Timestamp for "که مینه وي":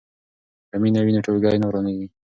0.69-1.11